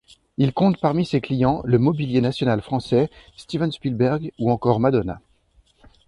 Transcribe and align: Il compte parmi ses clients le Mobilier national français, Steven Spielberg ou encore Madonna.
Il 0.39 0.51
compte 0.51 0.81
parmi 0.81 1.05
ses 1.05 1.21
clients 1.21 1.61
le 1.63 1.77
Mobilier 1.77 2.21
national 2.21 2.63
français, 2.63 3.07
Steven 3.37 3.71
Spielberg 3.71 4.31
ou 4.39 4.49
encore 4.49 4.79
Madonna. 4.79 5.21